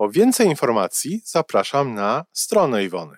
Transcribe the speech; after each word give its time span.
Po 0.00 0.10
więcej 0.10 0.46
informacji 0.46 1.22
zapraszam 1.24 1.94
na 1.94 2.24
stronę 2.32 2.84
Iwony 2.84 3.16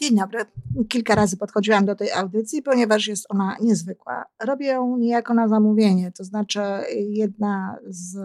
Dzień 0.00 0.16
dobry. 0.16 0.44
Kilka 0.88 1.14
razy 1.14 1.36
podchodziłam 1.36 1.86
do 1.86 1.94
tej 1.94 2.12
audycji, 2.12 2.62
ponieważ 2.62 3.06
jest 3.06 3.26
ona 3.28 3.56
niezwykła. 3.60 4.24
Robię 4.44 4.66
ją 4.66 4.96
niejako 4.96 5.34
na 5.34 5.48
zamówienie, 5.48 6.12
to 6.12 6.24
znaczy 6.24 6.60
jedna 6.94 7.78
z 7.86 8.18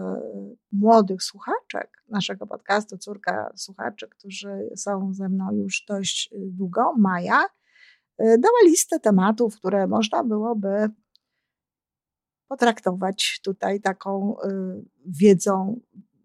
młodych 0.72 1.22
słuchaczek 1.22 2.02
naszego 2.08 2.46
podcastu, 2.46 2.98
córka 2.98 3.52
słuchaczy, 3.56 4.08
którzy 4.08 4.70
są 4.76 5.14
ze 5.14 5.28
mną 5.28 5.52
już 5.52 5.84
dość 5.88 6.30
długo, 6.38 6.94
Maja, 6.98 7.44
dała 8.18 8.58
listę 8.64 9.00
tematów, 9.00 9.56
które 9.56 9.86
można 9.86 10.24
byłoby 10.24 10.90
potraktować 12.48 13.40
tutaj 13.44 13.80
taką 13.80 14.36
y, 14.40 14.48
wiedzą 15.06 15.80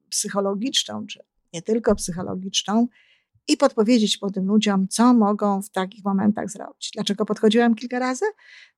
psychologiczną, 0.09 1.05
czy 1.07 1.23
nie 1.53 1.61
tylko 1.61 1.95
psychologiczną, 1.95 2.87
i 3.47 3.57
podpowiedzieć 3.57 4.17
po 4.17 4.31
tym 4.31 4.45
ludziom, 4.47 4.87
co 4.87 5.13
mogą 5.13 5.61
w 5.61 5.69
takich 5.69 6.05
momentach 6.05 6.49
zrobić. 6.49 6.91
Dlaczego 6.93 7.25
podchodziłam 7.25 7.75
kilka 7.75 7.99
razy? 7.99 8.25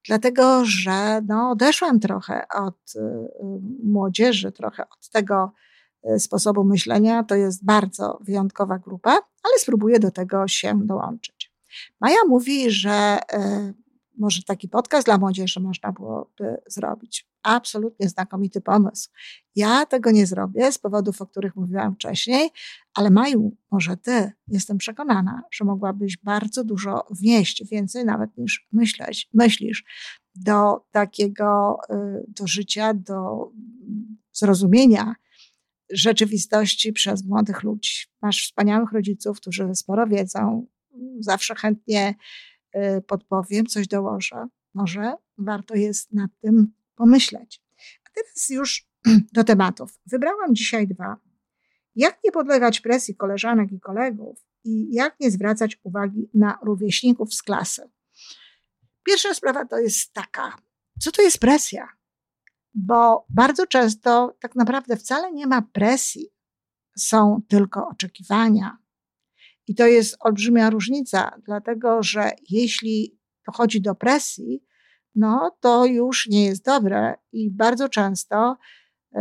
Dlatego, 0.08 0.66
że 0.66 1.22
no, 1.28 1.50
odeszłam 1.50 2.00
trochę 2.00 2.46
od 2.56 2.96
y, 2.96 3.00
młodzieży, 3.84 4.52
trochę 4.52 4.84
od 4.90 5.10
tego 5.10 5.52
y, 6.16 6.20
sposobu 6.20 6.64
myślenia. 6.64 7.24
To 7.24 7.36
jest 7.36 7.66
bardzo 7.66 8.20
wyjątkowa 8.22 8.80
grupa, 8.80 9.12
ale 9.12 9.60
spróbuję 9.60 10.00
do 10.00 10.12
tego 10.12 10.48
się 10.48 10.80
dołączyć. 10.84 11.52
Maja 12.02 12.20
mówi, 12.28 12.72
że 12.72 13.20
y, 13.34 13.81
może 14.22 14.44
taki 14.44 14.70
podcast 14.70 15.08
dla 15.08 15.18
młodzieży 15.18 15.60
można 15.60 15.92
byłoby 15.92 16.58
zrobić. 16.68 17.28
Absolutnie 17.44 18.10
znakomity 18.10 18.62
pomysł. 18.62 19.10
Ja 19.56 19.86
tego 19.86 20.12
nie 20.12 20.26
zrobię 20.26 20.72
z 20.72 20.78
powodów, 20.78 21.22
o 21.22 21.28
których 21.28 21.56
mówiłam 21.56 21.96
wcześniej, 21.96 22.50
ale 22.94 23.10
Maju, 23.10 23.58
może 23.72 23.98
ty, 23.98 24.32
jestem 24.48 24.78
przekonana, 24.78 25.44
że 25.52 25.66
mogłabyś 25.66 26.18
bardzo 26.18 26.64
dużo 26.64 27.08
wnieść, 27.10 27.64
więcej 27.72 28.06
nawet 28.06 28.38
niż 28.38 28.68
myśleć, 28.72 29.30
myślisz, 29.34 29.84
do 30.36 30.86
takiego, 30.92 31.78
y, 31.90 32.26
do 32.28 32.48
życia, 32.48 32.94
do 32.94 33.52
zrozumienia 34.34 35.16
rzeczywistości 35.94 36.94
przez 36.94 37.26
młodych 37.26 37.64
ludzi. 37.64 37.92
Masz 38.22 38.44
wspaniałych 38.44 38.92
rodziców, 38.92 39.38
którzy 39.38 39.76
sporo 39.76 40.08
wiedzą, 40.08 40.68
zawsze 41.20 41.56
chętnie 41.56 42.16
podpowiem, 43.08 43.66
coś 43.66 43.88
dołożę. 43.88 44.48
Może 44.74 45.14
warto 45.38 45.76
jest 45.76 46.14
nad 46.14 46.32
tym 46.42 46.74
pomyśleć. 46.96 47.62
A 48.06 48.10
teraz 48.16 48.50
już 48.50 48.88
do 49.34 49.44
tematów. 49.44 50.00
Wybrałam 50.06 50.56
dzisiaj 50.56 50.88
dwa. 50.88 51.18
Jak 51.96 52.20
nie 52.24 52.32
podlegać 52.32 52.82
presji 52.82 53.16
koleżanek 53.16 53.72
i 53.72 53.80
kolegów 53.80 54.46
i 54.64 54.94
jak 54.94 55.20
nie 55.20 55.32
zwracać 55.32 55.80
uwagi 55.84 56.30
na 56.34 56.60
rówieśników 56.64 57.34
z 57.34 57.44
klasy. 57.44 57.90
Pierwsza 59.04 59.34
sprawa 59.34 59.66
to 59.66 59.78
jest 59.78 60.14
taka, 60.14 60.58
co 61.00 61.12
to 61.12 61.22
jest 61.22 61.40
presja? 61.40 61.88
Bo 62.74 63.26
bardzo 63.30 63.68
często 63.68 64.38
tak 64.40 64.56
naprawdę 64.56 64.98
wcale 64.98 65.32
nie 65.32 65.48
ma 65.48 65.62
presji, 65.62 66.30
są 66.98 67.42
tylko 67.48 67.88
oczekiwania. 67.88 68.78
I 69.72 69.76
to 69.76 69.88
jest 69.88 70.18
olbrzymia 70.20 70.70
różnica, 70.70 71.32
dlatego 71.46 72.04
że 72.04 72.32
jeśli 72.50 73.20
dochodzi 73.48 73.82
do 73.82 73.96
presji, 73.96 74.64
no 75.16 75.58
to 75.60 75.86
już 75.86 76.28
nie 76.28 76.46
jest 76.46 76.66
dobre 76.66 77.16
i 77.32 77.52
bardzo 77.52 77.90
często 77.90 78.58
y, 79.16 79.20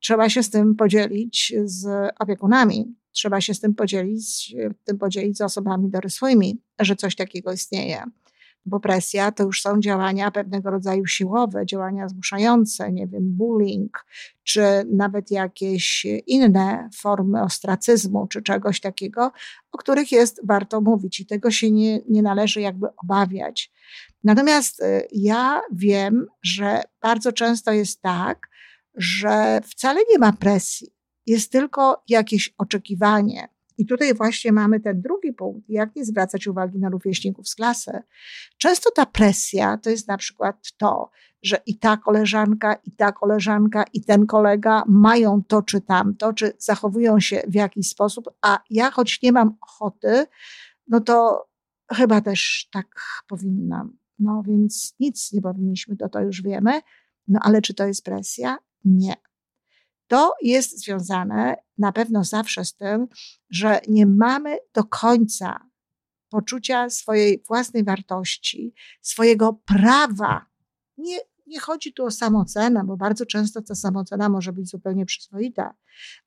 trzeba 0.00 0.28
się 0.28 0.42
z 0.42 0.50
tym 0.50 0.74
podzielić 0.74 1.52
z 1.64 2.10
opiekunami. 2.18 2.96
Trzeba 3.12 3.40
się 3.40 3.54
z 3.54 3.60
tym 3.60 3.74
podzielić, 3.74 4.54
tym 4.84 4.98
podzielić 4.98 5.36
z 5.36 5.40
osobami 5.40 5.90
dorosłymi, 5.90 6.62
że 6.80 6.96
coś 6.96 7.16
takiego 7.16 7.52
istnieje. 7.52 8.04
Bo 8.66 8.80
presja 8.80 9.32
to 9.32 9.44
już 9.44 9.62
są 9.62 9.80
działania 9.80 10.30
pewnego 10.30 10.70
rodzaju 10.70 11.06
siłowe, 11.06 11.66
działania 11.66 12.08
zmuszające, 12.08 12.92
nie 12.92 13.06
wiem, 13.06 13.22
bullying, 13.22 14.06
czy 14.42 14.62
nawet 14.92 15.30
jakieś 15.30 16.06
inne 16.26 16.88
formy 16.96 17.42
ostracyzmu, 17.42 18.26
czy 18.26 18.42
czegoś 18.42 18.80
takiego, 18.80 19.32
o 19.72 19.78
których 19.78 20.12
jest 20.12 20.46
warto 20.46 20.80
mówić 20.80 21.20
i 21.20 21.26
tego 21.26 21.50
się 21.50 21.70
nie, 21.70 22.00
nie 22.08 22.22
należy 22.22 22.60
jakby 22.60 22.86
obawiać. 23.02 23.72
Natomiast 24.24 24.82
y, 24.82 25.08
ja 25.12 25.60
wiem, 25.72 26.26
że 26.42 26.82
bardzo 27.02 27.32
często 27.32 27.72
jest 27.72 28.02
tak, 28.02 28.48
że 28.94 29.60
wcale 29.64 30.00
nie 30.10 30.18
ma 30.18 30.32
presji, 30.32 30.88
jest 31.26 31.52
tylko 31.52 32.02
jakieś 32.08 32.54
oczekiwanie. 32.58 33.48
I 33.78 33.86
tutaj 33.86 34.14
właśnie 34.14 34.52
mamy 34.52 34.80
ten 34.80 35.02
drugi 35.02 35.32
punkt, 35.32 35.68
jak 35.68 35.96
nie 35.96 36.04
zwracać 36.04 36.46
uwagi 36.46 36.78
na 36.78 36.88
rówieśników 36.88 37.48
z 37.48 37.54
klasy. 37.54 37.90
Często 38.58 38.90
ta 38.90 39.06
presja 39.06 39.78
to 39.78 39.90
jest 39.90 40.08
na 40.08 40.16
przykład 40.16 40.72
to, 40.76 41.10
że 41.42 41.60
i 41.66 41.78
ta 41.78 41.96
koleżanka, 41.96 42.74
i 42.74 42.92
ta 42.92 43.12
koleżanka, 43.12 43.84
i 43.92 44.04
ten 44.04 44.26
kolega 44.26 44.82
mają 44.88 45.42
to 45.48 45.62
czy 45.62 45.80
tamto, 45.80 46.32
czy 46.32 46.52
zachowują 46.58 47.20
się 47.20 47.42
w 47.48 47.54
jakiś 47.54 47.88
sposób, 47.88 48.24
a 48.42 48.58
ja 48.70 48.90
choć 48.90 49.22
nie 49.22 49.32
mam 49.32 49.56
ochoty, 49.60 50.26
no 50.88 51.00
to 51.00 51.46
chyba 51.92 52.20
też 52.20 52.68
tak 52.72 52.86
powinnam. 53.28 53.98
No 54.18 54.42
więc 54.46 54.94
nic 55.00 55.32
nie 55.32 55.42
powinniśmy, 55.42 55.96
to 55.96 56.08
to 56.08 56.20
już 56.20 56.42
wiemy. 56.42 56.80
No 57.28 57.40
ale 57.42 57.62
czy 57.62 57.74
to 57.74 57.86
jest 57.86 58.04
presja? 58.04 58.58
Nie. 58.84 59.14
To 60.06 60.34
jest 60.42 60.84
związane 60.84 61.56
na 61.78 61.92
pewno 61.92 62.24
zawsze 62.24 62.64
z 62.64 62.74
tym, 62.74 63.08
że 63.50 63.80
nie 63.88 64.06
mamy 64.06 64.58
do 64.74 64.84
końca 64.84 65.66
poczucia 66.28 66.90
swojej 66.90 67.42
własnej 67.48 67.84
wartości, 67.84 68.74
swojego 69.02 69.52
prawa. 69.52 70.46
Nie, 70.98 71.18
nie 71.46 71.60
chodzi 71.60 71.92
tu 71.92 72.04
o 72.04 72.10
samocenę, 72.10 72.84
bo 72.84 72.96
bardzo 72.96 73.26
często 73.26 73.62
ta 73.62 73.74
samocena 73.74 74.28
może 74.28 74.52
być 74.52 74.70
zupełnie 74.70 75.06
przyzwoita, 75.06 75.74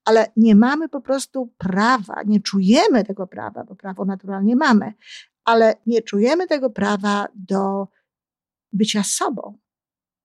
ale 0.06 0.32
nie 0.38 0.56
mamy 0.56 0.90
po 0.90 1.02
prostu 1.02 1.54
prawa, 1.58 2.24
nie 2.26 2.42
czujemy 2.42 3.04
tego 3.04 3.28
prawa, 3.28 3.64
bo 3.64 3.76
prawo 3.76 4.06
naturalnie 4.06 4.56
mamy, 4.56 4.94
ale 5.44 5.76
nie 5.86 6.02
czujemy 6.02 6.48
tego 6.48 6.70
prawa 6.70 7.28
do 7.36 7.88
bycia 8.74 9.04
sobą, 9.04 9.58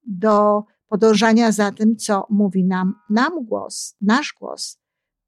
do 0.07 0.65
podążania 0.95 1.53
za 1.53 1.73
tym, 1.73 1.97
co 1.97 2.27
mówi 2.31 2.65
nam, 2.65 2.95
nam 3.11 3.45
głos, 3.45 3.97
nasz 4.01 4.35
głos, 4.41 4.81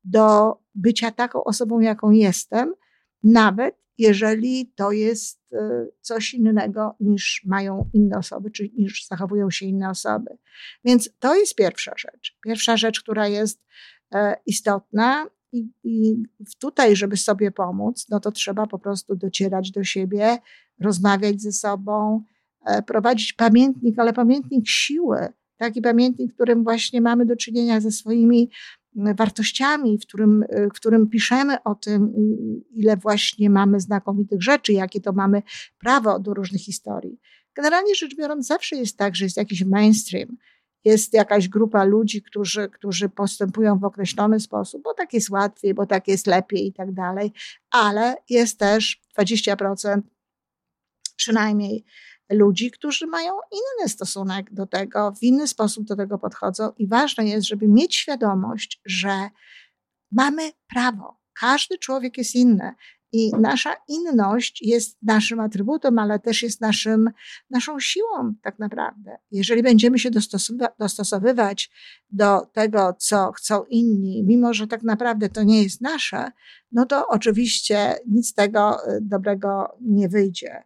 do 0.05 0.57
bycia 0.75 1.11
taką 1.11 1.45
osobą, 1.45 1.81
jaką 1.81 2.11
jestem, 2.11 2.75
nawet 3.23 3.77
jeżeli 3.99 4.73
to 4.77 4.93
jest 4.93 5.41
e, 5.53 5.87
coś 6.01 6.35
innego 6.35 6.97
niż 7.01 7.43
mają 7.47 7.91
inne 7.93 8.19
osoby, 8.19 8.51
czy 8.51 8.71
niż 8.77 9.07
zachowują 9.07 9.51
się 9.51 9.67
inne 9.67 9.91
osoby. 9.91 10.39
Więc 10.85 11.11
to 11.19 11.37
jest 11.37 11.55
pierwsza 11.55 11.93
rzecz. 11.99 12.39
Pierwsza 12.45 12.77
rzecz, 12.77 13.01
która 13.01 13.29
jest 13.29 13.63
e, 14.15 14.37
istotna. 14.47 15.27
I, 15.53 15.69
I 15.85 16.23
tutaj, 16.59 16.97
żeby 16.97 17.17
sobie 17.17 17.51
pomóc, 17.51 18.07
no 18.11 18.21
to 18.21 18.33
trzeba 18.33 18.67
po 18.67 18.79
prostu 18.79 19.17
docierać 19.17 19.71
do 19.71 19.85
siebie, 19.85 20.39
rozmawiać 20.81 21.41
ze 21.41 21.53
sobą, 21.53 22.23
e, 22.67 22.83
prowadzić 22.83 23.33
pamiętnik, 23.33 23.99
ale 23.99 24.13
pamiętnik 24.13 24.69
siły, 24.69 25.29
taki 25.57 25.83
pamiętnik, 25.83 26.33
w 26.33 26.35
którym 26.35 26.65
właśnie 26.65 27.01
mamy 27.01 27.27
do 27.27 27.37
czynienia 27.37 27.81
ze 27.81 27.91
swoimi 27.91 28.51
wartościami, 28.95 29.99
w 29.99 30.07
którym, 30.07 30.45
w 30.71 30.73
którym 30.73 31.09
piszemy 31.09 31.63
o 31.63 31.75
tym, 31.75 32.13
ile 32.71 32.97
właśnie 32.97 33.51
mamy 33.51 33.81
znakomitych 33.81 34.43
rzeczy, 34.43 34.73
jakie 34.73 35.01
to 35.01 35.13
mamy 35.13 35.43
prawo 35.79 36.19
do 36.19 36.35
różnych 36.35 36.61
historii. 36.61 37.21
Generalnie 37.55 37.95
rzecz 37.95 38.17
biorąc, 38.17 38.47
zawsze 38.47 38.77
jest 38.77 38.99
tak, 38.99 39.17
że 39.17 39.25
jest 39.25 39.37
jakiś 39.37 39.65
mainstream, 39.65 40.37
jest 40.85 41.15
jakaś 41.15 41.49
grupa 41.49 41.85
ludzi, 41.85 42.23
którzy, 42.23 42.69
którzy 42.69 43.09
postępują 43.09 43.79
w 43.79 43.85
określony 43.85 44.41
sposób, 44.41 44.83
bo 44.83 44.95
tak 44.95 45.13
jest 45.13 45.31
łatwiej, 45.31 45.75
bo 45.75 45.87
tak 45.87 46.09
jest 46.09 46.27
lepiej 46.27 46.67
i 46.67 46.73
tak 46.73 46.93
dalej, 46.93 47.33
ale 47.71 48.15
jest 48.31 48.59
też 48.59 49.01
20% 49.19 50.01
przynajmniej 51.17 51.85
ludzi, 52.31 52.71
którzy 52.71 53.07
mają 53.07 53.33
inny 53.53 53.89
stosunek 53.89 54.55
do 54.55 54.67
tego, 54.67 55.13
w 55.13 55.23
inny 55.23 55.49
sposób 55.49 55.85
do 55.85 55.97
tego 55.97 56.19
podchodzą 56.19 56.73
i 56.79 56.89
ważne 56.89 57.25
jest, 57.25 57.47
żeby 57.47 57.69
mieć 57.69 57.97
świadomość, 57.97 58.81
że 58.85 59.31
mamy 60.13 60.53
prawo. 60.69 61.21
Każdy 61.41 61.79
człowiek 61.79 62.19
jest 62.19 62.35
inny. 62.35 62.75
I 63.13 63.31
nasza 63.41 63.75
inność 63.89 64.63
jest 64.63 64.99
naszym 65.03 65.41
atrybutem, 65.41 65.99
ale 65.99 66.19
też 66.19 66.43
jest 66.43 66.61
naszym, 66.61 67.11
naszą 67.51 67.81
siłą, 67.81 68.35
tak 68.43 68.59
naprawdę. 68.59 69.19
Jeżeli 69.31 69.63
będziemy 69.63 69.99
się 69.99 70.11
dostosowywać 70.79 71.71
do 72.11 72.47
tego, 72.53 72.95
co 72.99 73.33
chcą 73.33 73.65
inni, 73.65 74.25
mimo 74.25 74.55
że 74.55 74.67
tak 74.67 74.83
naprawdę 74.83 75.29
to 75.29 75.43
nie 75.43 75.63
jest 75.63 75.81
nasze, 75.81 76.31
no 76.73 76.87
to 76.87 77.09
oczywiście 77.09 77.95
nic 78.07 78.29
z 78.29 78.35
tego 78.35 78.91
y, 78.91 78.99
dobrego 79.03 79.77
nie 79.81 80.09
wyjdzie. 80.09 80.65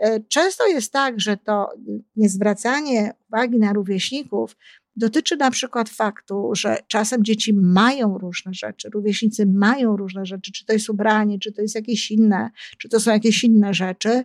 E, 0.00 0.20
często 0.20 0.66
jest 0.66 0.92
tak, 0.92 1.20
że 1.20 1.36
to 1.36 1.72
niezwracanie 2.16 3.12
uwagi 3.28 3.58
na 3.58 3.72
rówieśników 3.72 4.56
dotyczy 4.96 5.36
na 5.36 5.50
przykład 5.50 5.88
faktu, 5.88 6.50
że 6.54 6.78
czasem 6.88 7.24
dzieci 7.24 7.54
mają 7.54 8.18
różne 8.18 8.54
rzeczy, 8.54 8.90
rówieśnicy 8.90 9.46
mają 9.46 9.96
różne 9.96 10.26
rzeczy, 10.26 10.52
czy 10.52 10.66
to 10.66 10.72
jest 10.72 10.90
ubranie, 10.90 11.38
czy 11.38 11.52
to 11.52 11.62
jest 11.62 11.74
jakieś 11.74 12.10
inne, 12.10 12.50
czy 12.78 12.88
to 12.88 13.00
są 13.00 13.10
jakieś 13.10 13.44
inne 13.44 13.74
rzeczy, 13.74 14.24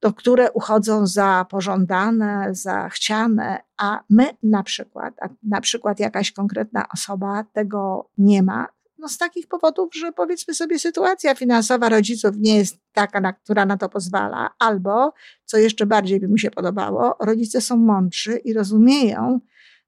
to 0.00 0.12
które 0.12 0.52
uchodzą 0.52 1.06
za 1.06 1.46
pożądane, 1.50 2.48
za 2.50 2.88
chciane, 2.88 3.58
a 3.76 4.00
my 4.10 4.26
na 4.42 4.62
przykład, 4.62 5.14
a 5.20 5.28
na 5.42 5.60
przykład 5.60 6.00
jakaś 6.00 6.32
konkretna 6.32 6.88
osoba 6.94 7.44
tego 7.52 8.10
nie 8.18 8.42
ma, 8.42 8.66
no 9.06 9.10
z 9.10 9.18
takich 9.18 9.46
powodów, 9.46 9.94
że 9.94 10.12
powiedzmy 10.12 10.54
sobie 10.54 10.78
sytuacja 10.78 11.34
finansowa 11.34 11.88
rodziców 11.88 12.36
nie 12.38 12.56
jest 12.56 12.78
taka, 12.92 13.20
na, 13.20 13.32
która 13.32 13.66
na 13.66 13.76
to 13.76 13.88
pozwala, 13.88 14.50
albo, 14.58 15.12
co 15.44 15.58
jeszcze 15.58 15.86
bardziej 15.86 16.20
by 16.20 16.28
mi 16.28 16.38
się 16.38 16.50
podobało, 16.50 17.16
rodzice 17.20 17.60
są 17.60 17.76
mądrzy 17.76 18.36
i 18.36 18.52
rozumieją, 18.52 19.40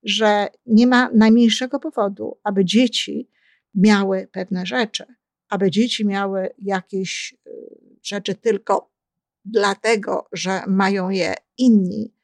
że 0.03 0.49
nie 0.67 0.87
ma 0.87 1.11
najmniejszego 1.15 1.81
powodu, 1.81 2.38
aby 2.44 2.65
dzieci 2.65 3.29
miały 3.75 4.29
pewne 4.32 4.67
rzeczy, 4.67 5.05
aby 5.49 5.70
dzieci 5.70 6.06
miały 6.06 6.49
jakieś 6.59 7.35
y, 7.47 7.50
rzeczy 8.03 8.35
tylko 8.35 8.91
dlatego, 9.44 10.29
że 10.32 10.62
mają 10.67 11.11
je 11.11 11.35
inni. 11.56 12.15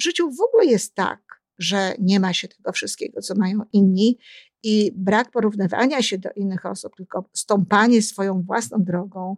W 0.00 0.02
życiu 0.02 0.30
w 0.30 0.40
ogóle 0.40 0.66
jest 0.66 0.94
tak, 0.94 1.20
że 1.58 1.94
nie 1.98 2.20
ma 2.20 2.32
się 2.32 2.48
tego 2.48 2.72
wszystkiego, 2.72 3.20
co 3.20 3.34
mają 3.34 3.60
inni 3.72 4.18
i 4.62 4.92
brak 4.96 5.30
porównywania 5.30 6.02
się 6.02 6.18
do 6.18 6.30
innych 6.36 6.66
osób, 6.66 6.96
tylko 6.96 7.24
stąpanie 7.32 8.02
swoją 8.02 8.42
własną 8.42 8.84
drogą 8.84 9.36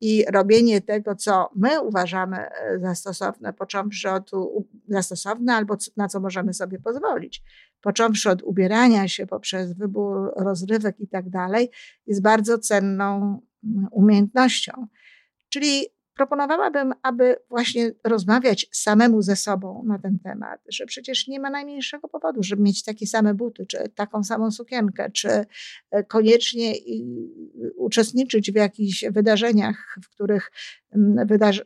i 0.00 0.24
robienie 0.32 0.80
tego, 0.80 1.14
co 1.14 1.50
my 1.56 1.80
uważamy 1.80 2.36
e, 2.36 2.78
za 2.80 2.94
stosowne, 2.94 3.52
począwszy 3.52 4.10
od 4.10 4.30
za 4.88 5.02
stosowne 5.02 5.54
albo 5.54 5.76
na 5.96 6.08
co 6.08 6.20
możemy 6.20 6.54
sobie 6.54 6.78
pozwolić, 6.78 7.42
począwszy 7.80 8.30
od 8.30 8.42
ubierania 8.42 9.08
się 9.08 9.26
poprzez 9.26 9.72
wybór 9.72 10.32
rozrywek 10.36 11.00
i 11.00 11.08
tak 11.08 11.30
dalej, 11.30 11.70
jest 12.06 12.22
bardzo 12.22 12.58
cenną 12.58 13.40
mm, 13.64 13.88
umiejętnością. 13.90 14.86
Czyli 15.48 15.86
proponowałabym, 16.18 16.92
aby 17.02 17.36
właśnie 17.48 17.90
rozmawiać 18.04 18.66
samemu 18.72 19.22
ze 19.22 19.36
sobą 19.36 19.82
na 19.86 19.98
ten 19.98 20.18
temat, 20.18 20.60
że 20.68 20.86
przecież 20.86 21.28
nie 21.28 21.40
ma 21.40 21.50
najmniejszego 21.50 22.08
powodu, 22.08 22.42
żeby 22.42 22.62
mieć 22.62 22.84
takie 22.84 23.06
same 23.06 23.34
buty, 23.34 23.66
czy 23.66 23.78
taką 23.94 24.24
samą 24.24 24.50
sukienkę, 24.50 25.10
czy 25.10 25.28
e, 25.90 26.04
koniecznie 26.04 26.74
uczestniczyć 27.76 28.52
w 28.52 28.54
jakichś 28.54 29.04
wydarzeniach, 29.10 29.98
w 30.02 30.08
których 30.08 30.52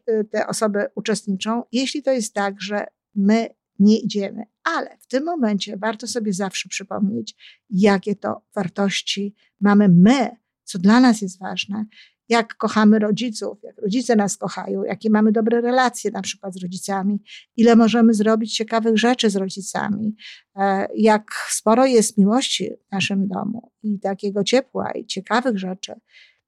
e, 0.07 0.25
te 0.25 0.47
osoby 0.47 0.87
uczestniczą, 0.95 1.63
jeśli 1.73 2.03
to 2.03 2.13
jest 2.13 2.35
tak, 2.35 2.61
że 2.61 2.87
my 3.15 3.49
nie 3.79 3.99
idziemy. 3.99 4.43
Ale 4.65 4.97
w 5.01 5.07
tym 5.07 5.25
momencie 5.25 5.77
warto 5.77 6.07
sobie 6.07 6.33
zawsze 6.33 6.69
przypomnieć, 6.69 7.37
jakie 7.71 8.17
to 8.17 8.43
wartości 8.55 9.35
mamy 9.61 9.89
my, 9.89 10.37
co 10.65 10.79
dla 10.79 11.01
nas 11.01 11.23
jest 11.23 11.39
ważne, 11.39 11.85
jak 12.33 12.57
kochamy 12.57 12.99
rodziców, 12.99 13.59
jak 13.63 13.79
rodzice 13.79 14.17
nas 14.17 14.37
kochają, 14.37 14.85
jakie 14.85 15.11
mamy 15.11 15.33
dobre 15.33 15.61
relacje 15.61 16.11
na 16.11 16.23
przykład 16.23 16.55
z 16.55 16.63
rodzicami, 16.63 17.23
ile 17.57 17.77
możemy 17.77 18.15
zrobić 18.15 18.57
ciekawych 18.57 18.99
rzeczy 18.99 19.31
z 19.31 19.37
rodzicami, 19.37 20.17
e, 20.57 20.89
jak 20.95 21.31
sporo 21.51 21.87
jest 21.87 22.19
miłości 22.19 22.71
w 22.89 22.93
naszym 22.93 23.29
domu 23.29 23.71
i 23.83 23.99
takiego 24.01 24.45
ciepła 24.45 24.91
i 24.93 25.07
ciekawych 25.07 25.59
rzeczy. 25.59 25.93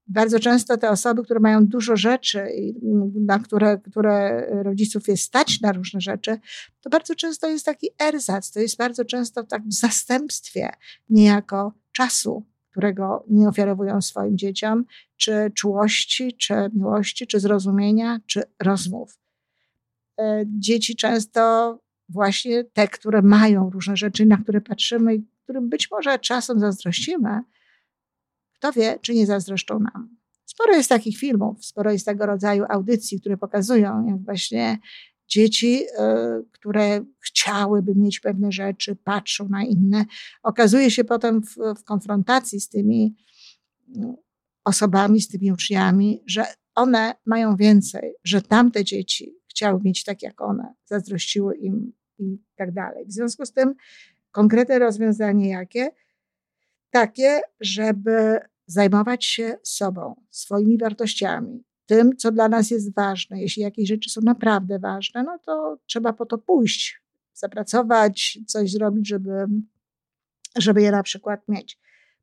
Bardzo 0.07 0.39
często 0.39 0.77
te 0.77 0.89
osoby, 0.89 1.23
które 1.23 1.39
mają 1.39 1.67
dużo 1.67 1.95
rzeczy, 1.95 2.47
na 3.25 3.39
które, 3.39 3.77
które 3.77 4.47
rodziców 4.63 5.07
jest 5.07 5.23
stać 5.23 5.61
na 5.61 5.71
różne 5.71 6.01
rzeczy, 6.01 6.37
to 6.81 6.89
bardzo 6.89 7.15
często 7.15 7.49
jest 7.49 7.65
taki 7.65 7.89
erzac, 8.01 8.51
to 8.51 8.59
jest 8.59 8.77
bardzo 8.77 9.05
często 9.05 9.43
tak 9.43 9.63
w 9.67 9.73
zastępstwie 9.73 10.69
niejako 11.09 11.73
czasu, 11.91 12.43
którego 12.75 13.25
nie 13.29 13.47
ofiarowują 13.47 14.01
swoim 14.01 14.37
dzieciom, 14.37 14.85
czy 15.17 15.51
czułości, 15.55 16.37
czy 16.37 16.53
miłości, 16.73 17.27
czy 17.27 17.39
zrozumienia, 17.39 18.19
czy 18.25 18.43
rozmów. 18.63 19.19
E, 20.19 20.43
dzieci 20.47 20.95
często 20.95 21.79
właśnie 22.09 22.63
te, 22.63 22.87
które 22.87 23.21
mają 23.21 23.69
różne 23.69 23.97
rzeczy, 23.97 24.25
na 24.25 24.37
które 24.37 24.61
patrzymy 24.61 25.15
i 25.15 25.25
którym 25.43 25.69
być 25.69 25.91
może 25.91 26.19
czasem 26.19 26.59
zazdrościmy, 26.59 27.41
kto 28.53 28.71
wie, 28.71 28.99
czy 29.01 29.13
nie 29.13 29.25
zazdroszczą 29.25 29.79
nam. 29.79 30.17
Sporo 30.45 30.73
jest 30.73 30.89
takich 30.89 31.17
filmów, 31.17 31.65
sporo 31.65 31.91
jest 31.91 32.05
tego 32.05 32.25
rodzaju 32.25 32.65
audycji, 32.69 33.19
które 33.19 33.37
pokazują, 33.37 34.07
jak 34.07 34.23
właśnie 34.25 34.79
dzieci, 35.27 35.83
e, 35.97 36.41
które 36.51 37.05
chciałyby 37.19 37.95
mieć 37.95 38.19
pewne 38.19 38.51
rzeczy, 38.51 38.95
patrzą 38.95 39.49
na 39.49 39.63
inne. 39.63 40.05
Okazuje 40.43 40.91
się 40.91 41.03
potem 41.03 41.41
w, 41.41 41.55
w 41.79 41.83
konfrontacji 41.83 42.61
z 42.61 42.69
tymi 42.69 43.15
no, 43.87 44.15
osobami, 44.63 45.21
z 45.21 45.27
tymi 45.27 45.51
uczniami, 45.51 46.23
że 46.25 46.45
one 46.75 47.15
mają 47.25 47.55
więcej, 47.55 48.13
że 48.23 48.41
tamte 48.41 48.83
dzieci 48.83 49.35
chciały 49.49 49.81
mieć 49.83 50.03
tak 50.03 50.21
jak 50.21 50.41
one, 50.41 50.73
zazdrościły 50.85 51.55
im 51.55 51.93
i 52.19 52.37
tak 52.55 52.73
dalej. 52.73 53.05
W 53.05 53.11
związku 53.11 53.45
z 53.45 53.51
tym 53.51 53.75
konkretne 54.31 54.79
rozwiązanie 54.79 55.49
jakie? 55.49 55.89
Takie, 56.89 57.41
żeby 57.59 58.39
zajmować 58.65 59.25
się 59.25 59.57
sobą, 59.63 60.15
swoimi 60.29 60.77
wartościami, 60.77 61.63
tym, 61.85 62.17
co 62.17 62.31
dla 62.31 62.49
nas 62.49 62.71
jest 62.71 62.95
ważne. 62.95 63.41
Jeśli 63.41 63.63
jakieś 63.63 63.89
rzeczy 63.89 64.09
są 64.09 64.21
naprawdę 64.21 64.79
ważne, 64.79 65.23
no 65.23 65.39
to 65.45 65.77
trzeba 65.85 66.13
po 66.13 66.25
to 66.25 66.37
pójść, 66.37 67.01
zapracować, 67.33 68.39
coś 68.47 68.71
zrobić, 68.71 69.07
żeby, 69.07 69.45
żeby 70.57 70.81
je 70.81 70.91
na 70.91 71.03
przykład 71.03 71.47
mieć. 71.47 71.79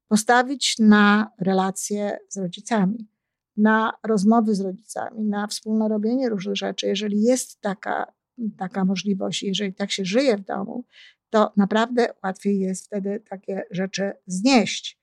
Postawić 0.09 0.78
na 0.78 1.31
relacje 1.40 2.19
z 2.28 2.37
rodzicami, 2.37 3.09
na 3.57 3.92
rozmowy 4.07 4.54
z 4.54 4.61
rodzicami, 4.61 5.25
na 5.25 5.47
wspólne 5.47 5.88
robienie 5.88 6.28
różnych 6.28 6.57
rzeczy. 6.57 6.87
Jeżeli 6.87 7.23
jest 7.23 7.61
taka 7.61 8.12
taka 8.59 8.85
możliwość, 8.85 9.42
jeżeli 9.42 9.75
tak 9.75 9.90
się 9.90 10.04
żyje 10.04 10.37
w 10.37 10.45
domu, 10.45 10.85
to 11.31 11.52
naprawdę 11.57 12.09
łatwiej 12.25 12.61
jest 12.61 12.87
wtedy 12.87 13.23
takie 13.31 13.62
rzeczy 13.71 14.12
znieść. 14.26 15.00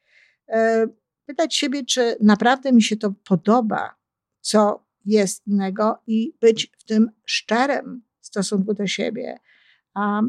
E, 0.47 0.87
pytać 1.25 1.55
siebie, 1.55 1.85
czy 1.85 2.15
naprawdę 2.21 2.71
mi 2.71 2.83
się 2.83 2.97
to 2.97 3.13
podoba, 3.27 3.95
co 4.49 4.85
jest 5.05 5.47
innego 5.47 6.01
i 6.07 6.33
być 6.41 6.71
w 6.77 6.83
tym 6.83 7.11
szczerym 7.25 8.03
w 8.21 8.27
stosunku 8.27 8.73
do 8.73 8.87
siebie. 8.87 9.39
A 9.93 10.21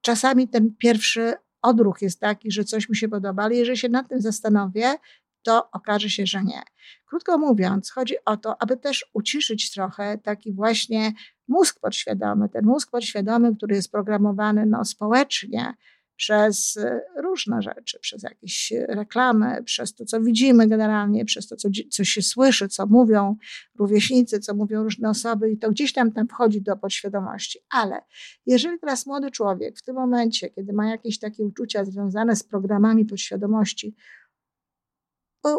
czasami 0.00 0.48
ten 0.48 0.74
pierwszy 0.76 1.34
odruch 1.62 2.02
jest 2.02 2.20
taki, 2.20 2.50
że 2.50 2.64
coś 2.64 2.88
mi 2.88 2.96
się 2.96 3.08
podoba, 3.08 3.42
ale 3.42 3.54
jeżeli 3.54 3.78
się 3.78 3.88
nad 3.88 4.08
tym 4.08 4.20
zastanowię, 4.20 4.94
to 5.42 5.70
okaże 5.70 6.10
się, 6.10 6.26
że 6.26 6.44
nie. 6.44 6.62
Krótko 7.06 7.38
mówiąc, 7.38 7.90
chodzi 7.90 8.14
o 8.24 8.36
to, 8.36 8.62
aby 8.62 8.76
też 8.76 9.10
uciszyć 9.12 9.70
trochę 9.70 10.18
taki 10.18 10.52
właśnie 10.52 11.12
mózg 11.48 11.80
podświadomy, 11.80 12.48
ten 12.48 12.64
mózg 12.64 12.90
podświadomy, 12.90 13.56
który 13.56 13.74
jest 13.74 13.92
programowany 13.92 14.66
no, 14.66 14.84
społecznie 14.84 15.74
przez 16.18 16.76
e, 16.76 17.00
różne 17.16 17.62
rzeczy, 17.62 17.98
przez 18.00 18.22
jakieś 18.22 18.72
reklamy, 18.88 19.62
przez 19.64 19.94
to, 19.94 20.04
co 20.04 20.20
widzimy 20.20 20.66
generalnie, 20.66 21.24
przez 21.24 21.48
to, 21.48 21.56
co, 21.56 21.68
co 21.90 22.04
się 22.04 22.22
słyszy, 22.22 22.68
co 22.68 22.86
mówią 22.86 23.36
rówieśnicy, 23.78 24.40
co 24.40 24.54
mówią 24.54 24.82
różne 24.82 25.10
osoby 25.10 25.50
i 25.50 25.58
to 25.58 25.70
gdzieś 25.70 25.92
tam 25.92 26.12
tam 26.12 26.28
wchodzi 26.28 26.62
do 26.62 26.76
podświadomości. 26.76 27.58
Ale 27.70 28.00
jeżeli 28.46 28.78
teraz 28.78 29.06
młody 29.06 29.30
człowiek 29.30 29.78
w 29.78 29.82
tym 29.82 29.94
momencie, 29.94 30.50
kiedy 30.50 30.72
ma 30.72 30.90
jakieś 30.90 31.18
takie 31.18 31.44
uczucia 31.44 31.84
związane 31.84 32.36
z 32.36 32.42
programami 32.42 33.04
podświadomości, 33.04 33.96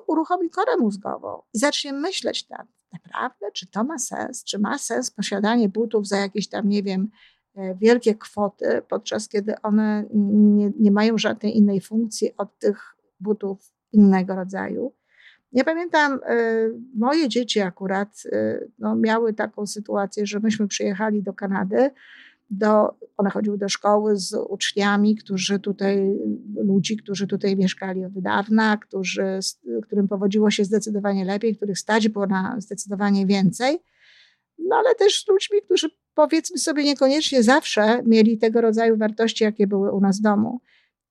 uruchomi 0.08 0.50
korę 0.50 0.78
mózgową 0.78 1.42
i 1.54 1.60
zacznie 1.60 1.94
myśleć 1.94 2.50
nad 2.50 2.68
naprawdę, 2.94 3.52
czy 3.54 3.68
to 3.68 3.84
ma 3.84 4.00
sens, 4.00 4.44
czy 4.44 4.60
ma 4.60 4.78
sens 4.78 5.12
posiadanie 5.12 5.70
butów 5.70 6.08
za 6.08 6.18
jakieś 6.18 6.50
tam, 6.50 6.70
nie 6.70 6.84
wiem, 6.84 7.02
e, 7.02 7.08
wielkie 7.82 8.16
kwoty, 8.16 8.82
podczas 8.90 9.30
kiedy 9.30 9.62
one 9.62 10.06
nie, 10.14 10.72
nie 10.80 10.92
mają 10.92 11.18
żadnej 11.18 11.58
innej 11.58 11.82
funkcji 11.82 12.38
od 12.38 12.60
tych 12.60 12.96
butów 13.20 13.74
innego 13.92 14.36
rodzaju. 14.36 14.94
Ja 15.52 15.64
pamiętam, 15.64 16.20
e, 16.26 16.38
moje 16.96 17.30
dzieci 17.30 17.60
akurat 17.60 18.24
e, 18.32 18.60
no, 18.80 18.96
miały 18.96 19.34
taką 19.34 19.68
sytuację, 19.68 20.26
że 20.26 20.40
myśmy 20.40 20.68
przyjechali 20.68 21.24
do 21.24 21.34
Kanady 21.34 21.92
do, 22.50 22.96
one 23.18 23.30
chodziły 23.30 23.58
do 23.58 23.70
szkoły 23.70 24.18
z 24.18 24.34
uczniami, 24.34 25.16
którzy 25.16 25.60
tutaj, 25.60 26.20
ludzi, 26.56 26.98
którzy 26.98 27.28
tutaj 27.28 27.58
mieszkali 27.58 28.06
od 28.06 28.14
dawna, 28.14 28.78
którzy, 28.78 29.40
którym 29.84 30.08
powodziło 30.08 30.52
się 30.52 30.66
zdecydowanie 30.66 31.26
lepiej, 31.26 31.56
których 31.56 31.80
stać 31.80 32.10
było 32.10 32.28
na 32.28 32.56
zdecydowanie 32.58 33.26
więcej, 33.26 33.80
no 34.58 34.76
ale 34.76 34.96
też 34.96 35.24
z 35.24 35.28
ludźmi, 35.28 35.62
którzy 35.62 35.90
powiedzmy 36.20 36.58
sobie 36.58 36.84
niekoniecznie 36.84 37.44
zawsze 37.44 38.04
mieli 38.06 38.38
tego 38.38 38.62
rodzaju 38.62 38.98
wartości, 38.98 39.44
jakie 39.44 39.68
były 39.68 39.92
u 39.92 40.02
nas 40.02 40.20
w 40.20 40.22
domu. 40.22 40.62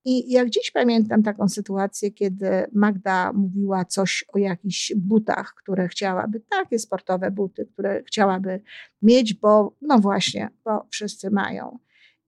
I 0.05 0.33
jak 0.33 0.51
dziś 0.51 0.71
pamiętam 0.71 1.23
taką 1.23 1.49
sytuację, 1.49 2.11
kiedy 2.11 2.51
Magda 2.73 3.33
mówiła 3.33 3.85
coś 3.85 4.25
o 4.29 4.39
jakichś 4.39 4.93
butach, 4.97 5.55
które 5.55 5.89
chciałaby, 5.89 6.41
takie 6.41 6.79
sportowe 6.79 7.31
buty, 7.31 7.67
które 7.73 8.03
chciałaby 8.03 8.61
mieć, 9.03 9.35
bo 9.35 9.77
no 9.83 9.99
właśnie, 9.99 10.49
bo 10.65 10.87
wszyscy 10.91 11.31
mają. 11.31 11.79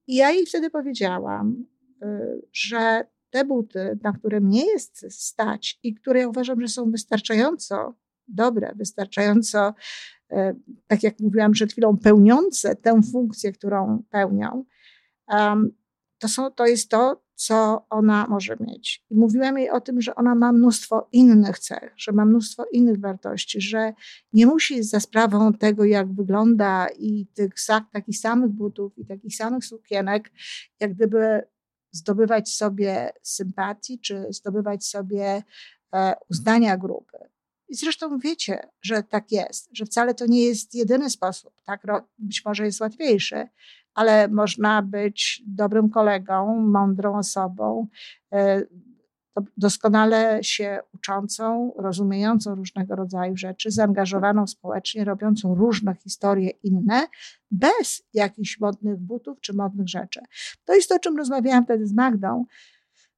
I 0.07 0.15
ja 0.15 0.31
jej 0.31 0.45
wtedy 0.45 0.69
powiedziałam, 0.69 1.65
y, 2.03 2.07
że 2.53 3.05
te 3.29 3.45
buty, 3.45 3.99
na 4.03 4.13
które 4.13 4.39
mnie 4.39 4.65
jest 4.65 5.05
stać 5.09 5.79
i 5.83 5.95
które 5.95 6.19
ja 6.19 6.27
uważam, 6.27 6.61
że 6.61 6.67
są 6.67 6.91
wystarczająco 6.91 7.95
dobre, 8.27 8.71
wystarczająco, 8.75 9.73
tak 10.87 11.03
jak 11.03 11.19
mówiłam 11.19 11.51
przed 11.51 11.71
chwilą, 11.71 11.97
pełniące 11.97 12.75
tę 12.75 13.01
funkcję, 13.11 13.51
którą 13.51 14.03
pełnią, 14.09 14.65
to, 16.17 16.27
są, 16.27 16.51
to 16.51 16.65
jest 16.65 16.89
to, 16.89 17.23
co 17.35 17.85
ona 17.89 18.27
może 18.29 18.55
mieć. 18.59 19.05
I 19.09 19.15
mówiłam 19.15 19.57
jej 19.57 19.69
o 19.69 19.81
tym, 19.81 20.01
że 20.01 20.15
ona 20.15 20.35
ma 20.35 20.51
mnóstwo 20.51 21.07
innych 21.11 21.59
cech, 21.59 21.93
że 21.97 22.11
ma 22.11 22.25
mnóstwo 22.25 22.65
innych 22.71 22.99
wartości, 22.99 23.61
że 23.61 23.93
nie 24.33 24.45
musi 24.45 24.83
za 24.83 24.99
sprawą 24.99 25.53
tego, 25.53 25.85
jak 25.85 26.13
wygląda 26.13 26.87
i 26.99 27.27
tych 27.27 27.53
takich 27.93 28.17
samych 28.17 28.49
butów 28.49 28.97
i 28.97 29.05
takich 29.05 29.35
samych 29.35 29.65
sukienek, 29.65 30.31
jak 30.79 30.93
gdyby 30.93 31.41
zdobywać 31.91 32.49
sobie 32.49 33.09
sympatii, 33.21 33.99
czy 33.99 34.25
zdobywać 34.29 34.85
sobie 34.85 35.43
e, 35.93 36.13
uznania 36.29 36.77
grupy. 36.77 37.17
I 37.71 37.75
zresztą 37.75 38.19
wiecie, 38.19 38.69
że 38.81 39.03
tak 39.03 39.31
jest, 39.31 39.69
że 39.73 39.85
wcale 39.85 40.13
to 40.13 40.25
nie 40.25 40.45
jest 40.45 40.75
jedyny 40.75 41.09
sposób. 41.09 41.53
Tak, 41.65 41.83
być 42.17 42.45
może 42.45 42.65
jest 42.65 42.81
łatwiejszy, 42.81 43.47
ale 43.93 44.27
można 44.27 44.81
być 44.81 45.43
dobrym 45.47 45.89
kolegą, 45.89 46.55
mądrą 46.61 47.17
osobą, 47.17 47.87
e, 48.33 48.61
doskonale 49.57 50.43
się 50.43 50.79
uczącą, 50.93 51.73
rozumiejącą 51.77 52.55
różnego 52.55 52.95
rodzaju 52.95 53.37
rzeczy, 53.37 53.71
zaangażowaną 53.71 54.47
społecznie, 54.47 55.05
robiącą 55.05 55.55
różne 55.55 55.95
historie 55.95 56.49
inne, 56.49 57.07
bez 57.51 58.03
jakichś 58.13 58.59
modnych 58.59 58.97
butów 58.97 59.41
czy 59.41 59.53
modnych 59.53 59.89
rzeczy. 59.89 60.21
To 60.65 60.75
jest 60.75 60.89
to, 60.89 60.95
o 60.95 60.99
czym 60.99 61.17
rozmawiałam 61.17 61.63
wtedy 61.63 61.87
z 61.87 61.93
Magdą. 61.93 62.45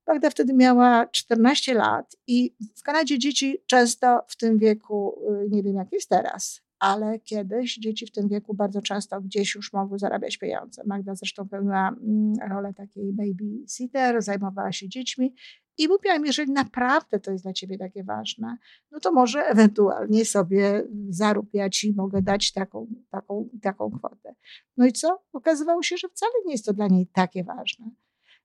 Magda 0.07 0.29
wtedy 0.29 0.53
miała 0.53 1.07
14 1.07 1.73
lat 1.73 2.15
i 2.27 2.55
w 2.75 2.83
Kanadzie 2.83 3.19
dzieci 3.19 3.57
często 3.65 4.25
w 4.27 4.37
tym 4.37 4.57
wieku, 4.57 5.15
y, 5.45 5.49
nie 5.49 5.63
wiem 5.63 5.75
jak 5.75 5.91
jest 5.91 6.09
teraz, 6.09 6.61
ale 6.79 7.19
kiedyś 7.19 7.75
dzieci 7.75 8.05
w 8.05 8.11
tym 8.11 8.27
wieku 8.27 8.53
bardzo 8.53 8.81
często 8.81 9.21
gdzieś 9.21 9.55
już 9.55 9.73
mogły 9.73 9.99
zarabiać 9.99 10.37
pieniądze. 10.37 10.83
Magda 10.85 11.15
zresztą 11.15 11.49
pełniła 11.49 11.89
mm, 11.89 12.33
rolę 12.51 12.73
takiej 12.73 13.13
babysitter, 13.13 14.21
zajmowała 14.21 14.71
się 14.71 14.89
dziećmi 14.89 15.35
i 15.77 15.87
mówiłam, 15.87 16.25
jeżeli 16.25 16.51
naprawdę 16.51 17.19
to 17.19 17.31
jest 17.31 17.43
dla 17.43 17.53
ciebie 17.53 17.77
takie 17.77 18.03
ważne, 18.03 18.57
no 18.91 18.99
to 18.99 19.11
może 19.11 19.45
ewentualnie 19.47 20.25
sobie 20.25 20.87
zarób, 21.09 21.49
ja 21.53 21.69
ci 21.69 21.93
mogę 21.93 22.21
dać 22.21 22.51
taką, 22.51 22.87
taką, 23.09 23.49
taką 23.61 23.91
kwotę. 23.91 24.35
No 24.77 24.85
i 24.85 24.91
co? 24.91 25.23
Okazywało 25.33 25.83
się, 25.83 25.97
że 25.97 26.09
wcale 26.09 26.31
nie 26.45 26.51
jest 26.51 26.65
to 26.65 26.73
dla 26.73 26.87
niej 26.87 27.07
takie 27.07 27.43
ważne. 27.43 27.91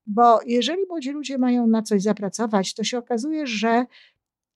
Bo 0.09 0.41
jeżeli 0.47 0.87
młodzi 0.89 1.11
ludzie 1.11 1.39
mają 1.39 1.67
na 1.67 1.83
coś 1.83 2.03
zapracować, 2.03 2.75
to 2.75 2.85
się 2.85 2.99
okazuje, 2.99 3.47
że 3.47 3.87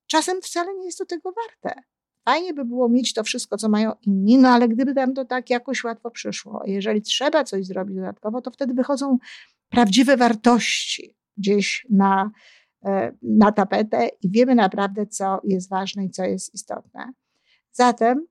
czasem 0.06 0.42
wcale 0.42 0.74
nie 0.74 0.84
jest 0.84 0.98
to 0.98 1.06
tego 1.06 1.32
warte. 1.32 1.82
Fajnie 2.24 2.54
by 2.54 2.64
było 2.64 2.88
mieć 2.88 3.14
to 3.14 3.24
wszystko, 3.24 3.56
co 3.56 3.68
mają 3.68 3.92
inni, 4.06 4.38
no 4.38 4.48
ale 4.48 4.68
gdyby 4.68 4.94
nam 4.94 5.14
to 5.14 5.24
tak 5.24 5.50
jakoś 5.50 5.84
łatwo 5.84 6.10
przyszło, 6.10 6.62
jeżeli 6.66 7.02
trzeba 7.02 7.44
coś 7.44 7.66
zrobić 7.66 7.96
dodatkowo, 7.96 8.42
to 8.42 8.50
wtedy 8.50 8.74
wychodzą 8.74 9.18
prawdziwe 9.68 10.16
wartości 10.16 11.16
gdzieś 11.36 11.86
na, 11.90 12.30
e, 12.84 13.12
na 13.22 13.52
tapetę 13.52 14.08
i 14.22 14.30
wiemy 14.30 14.54
naprawdę, 14.54 15.06
co 15.06 15.40
jest 15.44 15.70
ważne 15.70 16.04
i 16.04 16.10
co 16.10 16.24
jest 16.24 16.54
istotne. 16.54 17.12
Zatem 17.72 18.26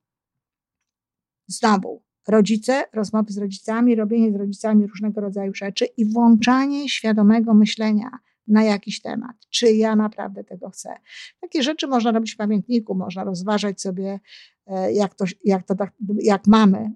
znowu 1.48 2.04
rodzice, 2.28 2.84
rozmowy 2.94 3.34
z 3.34 3.38
rodzicami, 3.38 3.96
robienie 3.96 4.32
z 4.32 4.36
rodzicami 4.36 4.88
różnego 4.88 5.22
rodzaju 5.22 5.54
rzeczy 5.56 5.86
i 5.86 6.06
włączanie 6.06 6.90
świadomego 6.90 7.54
myślenia 7.54 8.10
na 8.48 8.64
jakiś 8.64 9.02
temat. 9.02 9.36
Czy 9.50 9.72
ja 9.72 9.96
naprawdę 9.96 10.44
tego 10.44 10.70
chcę? 10.70 10.90
Takie 11.42 11.64
rzeczy 11.64 11.88
można 11.88 12.12
robić 12.12 12.34
w 12.34 12.38
pamiętniku, 12.38 12.96
można 12.96 13.24
rozważać 13.24 13.82
sobie, 13.82 14.20
e, 14.68 14.94
jak, 14.94 15.16
to, 15.16 15.26
jak, 15.46 15.66
to, 15.66 15.76
tak, 15.76 15.94
jak 16.22 16.48
mamy 16.48 16.92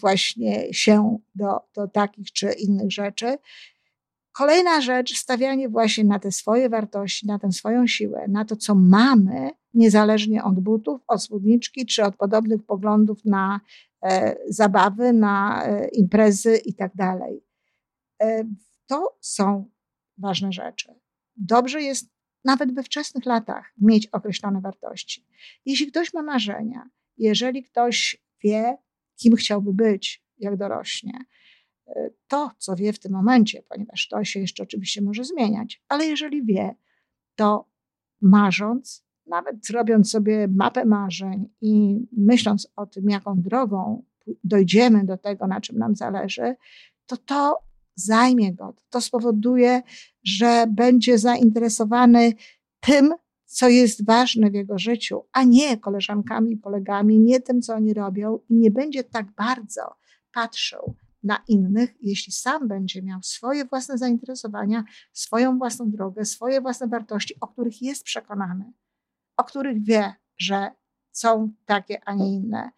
właśnie 0.00 0.74
się 0.74 1.18
do, 1.34 1.60
do 1.74 1.88
takich 1.88 2.32
czy 2.32 2.52
innych 2.52 2.92
rzeczy. 2.92 3.36
Kolejna 4.34 4.80
rzecz, 4.80 5.16
stawianie 5.16 5.68
właśnie 5.68 6.04
na 6.04 6.18
te 6.18 6.32
swoje 6.32 6.68
wartości, 6.68 7.26
na 7.26 7.38
tę 7.38 7.52
swoją 7.52 7.86
siłę, 7.86 8.24
na 8.28 8.44
to, 8.44 8.56
co 8.56 8.74
mamy, 8.74 9.50
niezależnie 9.74 10.44
od 10.44 10.60
butów, 10.60 11.00
od 11.06 11.22
spódniczki, 11.22 11.86
czy 11.86 12.04
od 12.04 12.16
podobnych 12.16 12.62
poglądów 12.66 13.24
na 13.24 13.60
e, 14.02 14.36
zabawy, 14.48 15.12
na 15.12 15.64
e, 15.66 15.88
imprezy 15.88 16.56
i 16.56 16.74
tak. 16.74 16.92
E, 18.22 18.44
to 18.86 19.16
są 19.20 19.70
ważne 20.18 20.52
rzeczy. 20.52 20.94
Dobrze 21.36 21.82
jest 21.82 22.10
nawet 22.44 22.74
we 22.74 22.82
wczesnych 22.82 23.26
latach 23.26 23.72
mieć 23.80 24.06
określone 24.06 24.60
wartości. 24.60 25.26
Jeśli 25.66 25.86
ktoś 25.86 26.14
ma 26.14 26.22
marzenia, 26.22 26.90
jeżeli 27.16 27.62
ktoś 27.62 28.24
wie, 28.44 28.76
kim 29.16 29.36
chciałby 29.36 29.72
być, 29.72 30.24
jak 30.38 30.56
dorośnie, 30.56 31.12
to, 32.28 32.50
co 32.58 32.76
wie 32.76 32.92
w 32.92 32.98
tym 32.98 33.12
momencie, 33.12 33.62
ponieważ 33.68 34.08
to 34.08 34.24
się 34.24 34.40
jeszcze 34.40 34.62
oczywiście 34.62 35.02
może 35.02 35.24
zmieniać, 35.24 35.82
ale 35.88 36.06
jeżeli 36.06 36.44
wie, 36.44 36.74
to 37.34 37.68
marząc, 38.20 39.04
nawet 39.26 39.70
robiąc 39.70 40.10
sobie 40.10 40.48
mapę 40.48 40.84
marzeń 40.84 41.48
i 41.60 42.00
myśląc 42.12 42.68
o 42.76 42.86
tym, 42.86 43.10
jaką 43.10 43.40
drogą 43.42 44.04
dojdziemy 44.44 45.04
do 45.04 45.18
tego, 45.18 45.46
na 45.46 45.60
czym 45.60 45.78
nam 45.78 45.96
zależy, 45.96 46.56
to 47.06 47.16
to 47.16 47.58
zajmie 47.94 48.54
go. 48.54 48.74
To 48.90 49.00
spowoduje, 49.00 49.82
że 50.24 50.66
będzie 50.68 51.18
zainteresowany 51.18 52.32
tym, 52.80 53.14
co 53.44 53.68
jest 53.68 54.06
ważne 54.06 54.50
w 54.50 54.54
jego 54.54 54.78
życiu, 54.78 55.24
a 55.32 55.44
nie 55.44 55.76
koleżankami, 55.76 56.58
kolegami, 56.58 57.20
nie 57.20 57.40
tym, 57.40 57.62
co 57.62 57.74
oni 57.74 57.94
robią 57.94 58.38
i 58.48 58.54
nie 58.54 58.70
będzie 58.70 59.04
tak 59.04 59.30
bardzo 59.30 59.96
patrzył 60.32 60.94
na 61.24 61.42
innych, 61.48 61.94
jeśli 62.00 62.32
sam 62.32 62.68
będzie 62.68 63.02
miał 63.02 63.22
swoje 63.22 63.64
własne 63.64 63.98
zainteresowania, 63.98 64.84
swoją 65.12 65.58
własną 65.58 65.90
drogę, 65.90 66.24
swoje 66.24 66.60
własne 66.60 66.88
wartości, 66.88 67.34
o 67.40 67.48
których 67.48 67.82
jest 67.82 68.04
przekonany, 68.04 68.72
o 69.36 69.44
których 69.44 69.84
wie, 69.84 70.14
że 70.38 70.70
są 71.12 71.52
takie, 71.66 72.00
a 72.04 72.14
nie 72.14 72.34
inne. 72.34 72.70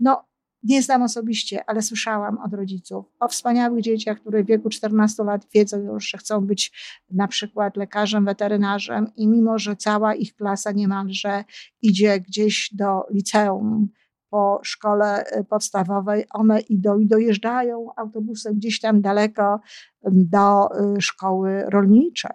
No, 0.00 0.24
nie 0.62 0.82
znam 0.82 1.02
osobiście, 1.02 1.70
ale 1.70 1.82
słyszałam 1.82 2.38
od 2.38 2.54
rodziców 2.54 3.06
o 3.20 3.28
wspaniałych 3.28 3.82
dzieciach, 3.82 4.20
które 4.20 4.44
w 4.44 4.46
wieku 4.46 4.68
14 4.68 5.24
lat 5.24 5.46
wiedzą 5.54 5.78
już, 5.78 6.10
że 6.10 6.18
chcą 6.18 6.46
być 6.46 6.72
na 7.10 7.28
przykład 7.28 7.76
lekarzem, 7.76 8.24
weterynarzem 8.24 9.10
i 9.16 9.28
mimo, 9.28 9.58
że 9.58 9.76
cała 9.76 10.14
ich 10.14 10.34
klasa 10.34 10.72
niemalże 10.72 11.44
idzie 11.82 12.20
gdzieś 12.20 12.70
do 12.72 13.02
liceum, 13.10 13.88
po 14.36 14.60
szkole 14.62 15.24
y, 15.38 15.44
podstawowej, 15.44 16.24
one 16.30 16.60
idą 16.60 16.98
i 16.98 17.06
dojeżdżają 17.06 17.88
autobusem 17.96 18.54
gdzieś 18.54 18.80
tam 18.80 19.00
daleko 19.00 19.60
do 20.02 20.68
y, 20.96 21.00
szkoły 21.00 21.64
rolniczej 21.68 22.30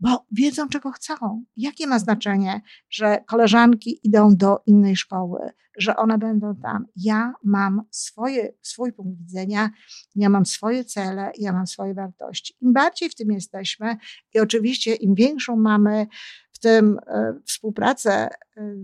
bo 0.00 0.26
wiedzą, 0.32 0.68
czego 0.68 0.90
chcą. 0.90 1.44
Jakie 1.56 1.86
ma 1.86 1.98
znaczenie, 1.98 2.60
że 2.90 3.18
koleżanki 3.26 4.00
idą 4.02 4.36
do 4.36 4.62
innej 4.66 4.96
szkoły, 4.96 5.50
że 5.78 5.96
one 5.96 6.18
będą 6.18 6.56
tam. 6.56 6.86
Ja 6.96 7.32
mam 7.44 7.82
swoje, 7.90 8.52
swój 8.62 8.92
punkt 8.92 9.18
widzenia, 9.18 9.70
ja 10.14 10.28
mam 10.28 10.46
swoje 10.46 10.84
cele, 10.84 11.32
ja 11.38 11.52
mam 11.52 11.66
swoje 11.66 11.94
wartości. 11.94 12.54
Im 12.60 12.72
bardziej 12.72 13.10
w 13.10 13.14
tym 13.14 13.32
jesteśmy 13.32 13.96
i 14.34 14.40
oczywiście 14.40 14.94
im 14.94 15.14
większą 15.14 15.56
mamy 15.56 16.06
w 16.58 16.60
tym 16.60 16.98
e, 17.06 17.34
współpracę 17.44 18.12
e, 18.12 18.28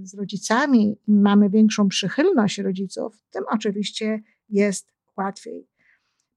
z 0.03 0.15
rodzicami, 0.15 0.97
mamy 1.07 1.51
większą 1.51 1.89
przychylność 1.89 2.59
rodziców, 2.59 3.23
tym 3.31 3.45
oczywiście 3.49 4.21
jest 4.49 4.93
łatwiej. 5.17 5.69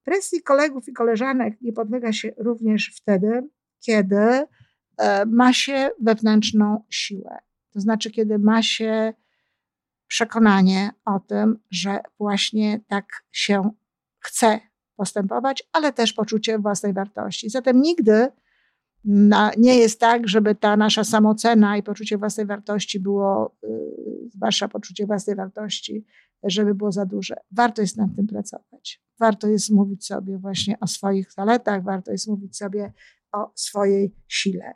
Presji 0.03 0.41
kolegów 0.41 0.87
i 0.87 0.93
koleżanek 0.93 1.61
nie 1.61 1.73
podlega 1.73 2.13
się 2.13 2.33
również 2.37 2.93
wtedy, 2.95 3.49
kiedy 3.79 4.45
E, 4.97 5.25
ma 5.25 5.53
się 5.53 5.89
wewnętrzną 6.01 6.83
siłę. 6.89 7.37
To 7.73 7.79
znaczy, 7.79 8.11
kiedy 8.11 8.39
ma 8.39 8.61
się 8.61 9.13
przekonanie 10.07 10.89
o 11.05 11.19
tym, 11.19 11.59
że 11.71 11.99
właśnie 12.19 12.79
tak 12.87 13.05
się 13.31 13.69
chce 14.19 14.59
postępować, 14.95 15.63
ale 15.73 15.93
też 15.93 16.13
poczucie 16.13 16.59
własnej 16.59 16.93
wartości. 16.93 17.49
Zatem 17.49 17.81
nigdy 17.81 18.27
nie 19.57 19.75
jest 19.79 19.99
tak, 19.99 20.27
żeby 20.27 20.55
ta 20.55 20.77
nasza 20.77 21.03
samocena 21.03 21.77
i 21.77 21.83
poczucie 21.83 22.17
własnej 22.17 22.45
wartości 22.45 22.99
było, 22.99 23.57
y, 23.63 24.29
zwłaszcza 24.29 24.67
poczucie 24.67 25.05
własnej 25.05 25.35
wartości, 25.35 26.05
żeby 26.43 26.75
było 26.75 26.91
za 26.91 27.05
duże. 27.05 27.35
Warto 27.51 27.81
jest 27.81 27.97
nad 27.97 28.15
tym 28.15 28.27
pracować. 28.27 29.01
Warto 29.19 29.47
jest 29.47 29.71
mówić 29.71 30.05
sobie 30.05 30.37
właśnie 30.37 30.79
o 30.79 30.87
swoich 30.87 31.31
zaletach, 31.31 31.83
warto 31.83 32.11
jest 32.11 32.27
mówić 32.27 32.57
sobie 32.57 32.93
o 33.31 33.51
swojej 33.55 34.15
sile. 34.27 34.73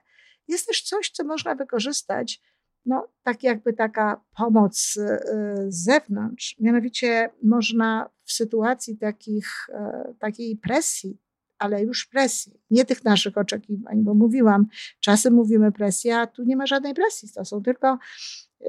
Jest 0.48 0.68
też 0.68 0.82
coś, 0.82 1.12
co 1.12 1.24
można 1.24 1.56
wykorzystać, 1.56 2.42
no, 2.86 3.08
tak 3.24 3.44
jakby 3.44 3.74
taka 3.74 4.24
pomoc 4.38 4.98
y, 4.98 5.20
z 5.68 5.84
zewnątrz. 5.84 6.56
Mianowicie 6.60 7.30
można 7.44 8.10
w 8.24 8.32
sytuacji 8.32 8.98
takich, 8.98 9.70
e, 9.74 10.14
takiej 10.20 10.58
presji, 10.58 11.22
ale 11.62 11.84
już 11.84 12.06
presji, 12.06 12.62
nie 12.70 12.86
tych 12.86 13.04
naszych 13.04 13.38
oczekiwań, 13.38 14.04
bo 14.04 14.14
mówiłam, 14.14 14.68
czasem 15.00 15.34
mówimy 15.34 15.72
presja, 15.72 16.20
a 16.20 16.28
tu 16.28 16.44
nie 16.44 16.56
ma 16.56 16.66
żadnej 16.66 16.94
presji, 16.94 17.30
to 17.36 17.46
są 17.46 17.64
tylko 17.64 17.98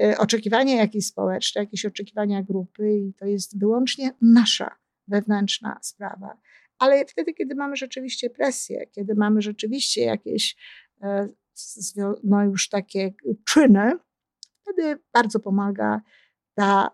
e, 0.01 0.17
oczekiwania 0.17 0.75
jakieś 0.75 1.07
społeczne, 1.07 1.61
jakieś 1.61 1.85
oczekiwania 1.85 2.43
grupy 2.43 2.97
i 2.97 3.13
to 3.13 3.25
jest 3.25 3.59
wyłącznie 3.59 4.11
nasza 4.21 4.75
wewnętrzna 5.07 5.79
sprawa. 5.81 6.37
Ale 6.79 7.05
wtedy, 7.05 7.33
kiedy 7.33 7.55
mamy 7.55 7.75
rzeczywiście 7.75 8.29
presję, 8.29 8.87
kiedy 8.91 9.15
mamy 9.15 9.41
rzeczywiście 9.41 10.01
jakieś 10.01 10.55
e, 11.01 11.29
no 12.23 12.43
już 12.43 12.69
takie 12.69 13.13
czyny, 13.45 13.91
wtedy 14.61 14.99
bardzo 15.13 15.39
pomaga 15.39 16.01
ta, 16.53 16.89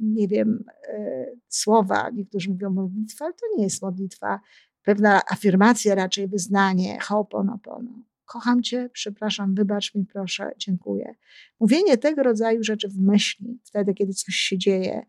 nie 0.00 0.28
wiem, 0.28 0.64
e, 0.88 1.26
słowa, 1.48 2.10
niektórzy 2.10 2.50
mówią 2.50 2.70
modlitwa, 2.70 3.24
ale 3.24 3.34
to 3.34 3.46
nie 3.56 3.64
jest 3.64 3.82
modlitwa, 3.82 4.40
pewna 4.82 5.20
afirmacja, 5.30 5.94
raczej 5.94 6.28
wyznanie, 6.28 6.98
ho'oponopono. 7.02 8.02
Kocham 8.24 8.62
Cię, 8.62 8.90
przepraszam, 8.92 9.54
wybacz 9.54 9.94
mi, 9.94 10.06
proszę, 10.06 10.50
dziękuję. 10.58 11.14
Mówienie 11.60 11.98
tego 11.98 12.22
rodzaju 12.22 12.62
rzeczy 12.62 12.88
w 12.88 12.96
myśli, 12.96 13.60
wtedy, 13.64 13.94
kiedy 13.94 14.12
coś 14.12 14.34
się 14.34 14.58
dzieje 14.58 15.06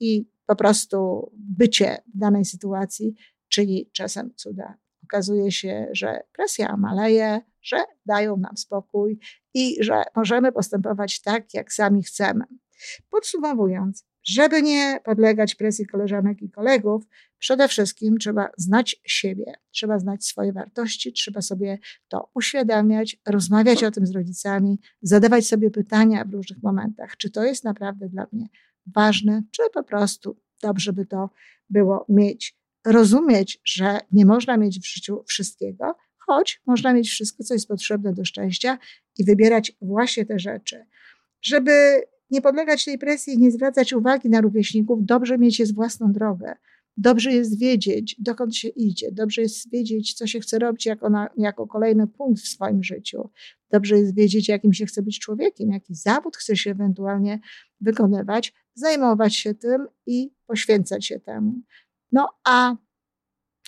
i 0.00 0.30
po 0.46 0.56
prostu 0.56 1.30
bycie 1.34 2.02
w 2.14 2.18
danej 2.18 2.44
sytuacji, 2.44 3.14
czyli 3.48 3.90
czasem 3.92 4.34
cuda 4.36 4.78
okazuje 5.04 5.52
się, 5.52 5.88
że 5.92 6.22
presja 6.32 6.76
maleje, 6.76 7.40
że 7.62 7.76
dają 8.06 8.36
nam 8.36 8.56
spokój 8.56 9.18
i 9.54 9.84
że 9.84 10.02
możemy 10.16 10.52
postępować 10.52 11.20
tak, 11.20 11.54
jak 11.54 11.72
sami 11.72 12.02
chcemy. 12.02 12.44
Podsumowując, 13.10 14.06
żeby 14.24 14.62
nie 14.62 15.00
podlegać 15.04 15.54
presji 15.54 15.86
koleżanek 15.86 16.42
i 16.42 16.50
kolegów, 16.50 17.04
przede 17.40 17.68
wszystkim 17.68 18.18
trzeba 18.18 18.50
znać 18.56 18.96
siebie, 19.04 19.54
trzeba 19.70 19.98
znać 19.98 20.24
swoje 20.24 20.52
wartości, 20.52 21.12
trzeba 21.12 21.42
sobie 21.42 21.78
to 22.08 22.30
uświadamiać, 22.34 23.16
rozmawiać 23.26 23.84
o 23.84 23.90
tym 23.90 24.06
z 24.06 24.10
rodzicami, 24.10 24.80
zadawać 25.02 25.46
sobie 25.46 25.70
pytania 25.70 26.24
w 26.24 26.32
różnych 26.32 26.62
momentach, 26.62 27.16
czy 27.16 27.30
to 27.30 27.44
jest 27.44 27.64
naprawdę 27.64 28.08
dla 28.08 28.26
mnie 28.32 28.46
ważne, 28.86 29.42
czy 29.50 29.62
po 29.74 29.82
prostu 29.84 30.36
dobrze 30.62 30.92
by 30.92 31.06
to 31.06 31.30
było 31.70 32.06
mieć 32.08 32.56
rozumieć, 32.86 33.60
że 33.64 33.98
nie 34.12 34.26
można 34.26 34.56
mieć 34.56 34.80
w 34.80 34.86
życiu 34.86 35.24
wszystkiego, 35.26 35.96
choć 36.18 36.62
można 36.66 36.92
mieć 36.92 37.08
wszystko, 37.08 37.44
co 37.44 37.54
jest 37.54 37.68
potrzebne 37.68 38.12
do 38.12 38.24
szczęścia 38.24 38.78
i 39.18 39.24
wybierać 39.24 39.72
właśnie 39.80 40.26
te 40.26 40.38
rzeczy. 40.38 40.84
Żeby 41.42 42.02
nie 42.30 42.42
podlegać 42.42 42.84
tej 42.84 42.98
presji 42.98 43.34
i 43.34 43.38
nie 43.38 43.50
zwracać 43.50 43.92
uwagi 43.92 44.28
na 44.28 44.40
rówieśników, 44.40 44.98
dobrze 45.02 45.38
mieć 45.38 45.58
jest 45.58 45.74
własną 45.74 46.12
drogę. 46.12 46.54
Dobrze 46.96 47.32
jest 47.32 47.58
wiedzieć, 47.58 48.16
dokąd 48.18 48.56
się 48.56 48.68
idzie. 48.68 49.12
Dobrze 49.12 49.42
jest 49.42 49.70
wiedzieć, 49.70 50.14
co 50.14 50.26
się 50.26 50.40
chce 50.40 50.58
robić 50.58 50.86
jako, 50.86 51.10
na, 51.10 51.28
jako 51.36 51.66
kolejny 51.66 52.06
punkt 52.06 52.42
w 52.42 52.48
swoim 52.48 52.82
życiu. 52.82 53.30
Dobrze 53.70 53.98
jest 53.98 54.14
wiedzieć, 54.14 54.48
jakim 54.48 54.72
się 54.72 54.86
chce 54.86 55.02
być 55.02 55.18
człowiekiem, 55.18 55.70
jaki 55.70 55.94
zawód 55.94 56.36
chce 56.36 56.56
się 56.56 56.70
ewentualnie 56.70 57.40
wykonywać, 57.80 58.54
zajmować 58.74 59.36
się 59.36 59.54
tym 59.54 59.86
i 60.06 60.30
poświęcać 60.46 61.06
się 61.06 61.20
temu. 61.20 61.54
No 62.12 62.28
a 62.44 62.76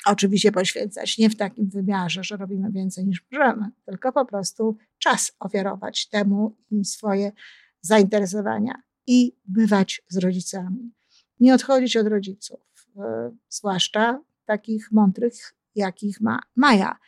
oczywiście 0.07 0.53
poświęcać 0.53 1.19
nie 1.19 1.31
w 1.31 1.37
takim 1.37 1.69
wymiarze, 1.69 2.25
że 2.25 2.37
robimy 2.37 2.73
więcej 2.73 3.07
niż 3.07 3.25
możemy, 3.33 3.71
tylko 3.85 4.13
po 4.13 4.25
prostu 4.25 4.77
czas 4.99 5.33
ofiarować 5.41 6.09
temu 6.09 6.57
i 6.71 6.85
swoje 6.85 7.33
zainteresowania 7.81 8.83
i 9.07 9.37
bywać 9.45 10.03
z 10.09 10.17
rodzicami. 10.17 10.93
Nie 11.41 11.55
odchodzić 11.55 11.97
od 11.97 12.07
rodziców, 12.07 12.61
zwłaszcza 13.49 14.21
takich 14.45 14.93
mądrych, 14.93 15.55
jakich 15.75 16.21
ma 16.21 16.39
Maja. 16.57 16.99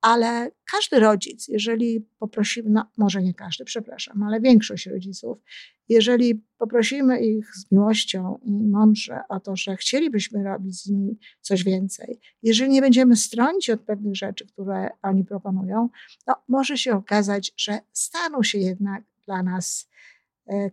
Ale 0.00 0.50
każdy 0.72 0.98
rodzic, 0.98 1.48
jeżeli 1.48 2.06
poprosimy, 2.18 2.70
no 2.70 2.90
może 2.96 3.22
nie 3.22 3.34
każdy, 3.34 3.64
przepraszam, 3.64 4.22
ale 4.22 4.40
większość 4.40 4.86
rodziców, 4.86 5.38
jeżeli 5.88 6.44
poprosimy 6.58 7.20
ich 7.20 7.56
z 7.56 7.72
miłością 7.72 8.38
i 8.42 8.52
mądrze 8.52 9.20
o 9.28 9.40
to, 9.40 9.56
że 9.56 9.76
chcielibyśmy 9.76 10.44
robić 10.44 10.82
z 10.82 10.88
nimi 10.88 11.18
coś 11.40 11.64
więcej, 11.64 12.20
jeżeli 12.42 12.70
nie 12.70 12.80
będziemy 12.80 13.16
stronić 13.16 13.70
od 13.70 13.80
pewnych 13.80 14.16
rzeczy, 14.16 14.46
które 14.46 14.90
oni 15.02 15.24
proponują, 15.24 15.88
to 16.24 16.34
może 16.48 16.78
się 16.78 16.94
okazać, 16.94 17.52
że 17.56 17.80
staną 17.92 18.42
się 18.42 18.58
jednak 18.58 19.04
dla 19.26 19.42
nas 19.42 19.88
e, 19.88 19.96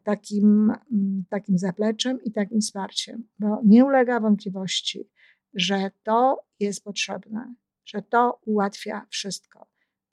takim, 0.03 0.73
mm, 0.91 1.23
takim 1.29 1.57
zapleczem 1.57 2.23
i 2.23 2.31
takim 2.31 2.62
wsparciem, 2.62 3.27
bo 3.39 3.62
nie 3.65 3.86
ulega 3.86 4.19
wątpliwości, 4.19 5.09
że 5.53 5.91
to 6.03 6.45
jest 6.59 6.83
potrzebne, 6.83 7.55
że 7.86 8.01
to 8.01 8.39
ułatwia 8.45 9.05
wszystko. 9.09 9.67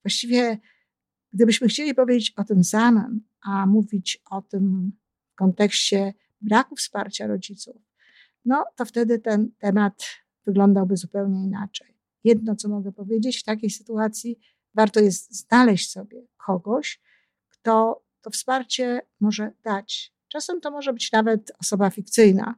Właściwie, 0.05 0.59
gdybyśmy 1.33 1.69
chcieli 1.69 1.95
powiedzieć 1.95 2.33
o 2.37 2.45
tym 2.45 2.65
samym, 2.65 3.25
a 3.43 3.67
mówić 3.67 4.23
o 4.31 4.43
tym 4.43 4.93
w 5.33 5.35
kontekście 5.35 6.15
braku 6.41 6.77
wsparcia 6.77 7.27
rodziców, 7.27 7.77
no 8.45 8.65
to 8.77 8.85
wtedy 8.85 9.19
ten 9.19 9.51
temat 9.59 10.05
wyglądałby 10.47 10.97
zupełnie 10.97 11.45
inaczej. 11.45 11.97
Jedno, 12.25 12.57
co 12.57 12.69
mogę 12.69 12.93
powiedzieć 12.93 13.41
w 13.41 13.45
takiej 13.45 13.71
sytuacji, 13.71 14.39
warto 14.75 15.01
jest 15.01 15.35
znaleźć 15.35 15.91
sobie 15.91 16.27
kogoś, 16.47 17.01
kto 17.49 18.03
to 18.23 18.31
wsparcie 18.31 19.01
może 19.21 19.53
dać. 19.65 20.13
Czasem 20.29 20.61
to 20.61 20.71
może 20.71 20.93
być 20.93 21.13
nawet 21.13 21.53
osoba 21.61 21.91
fikcyjna, 21.91 22.55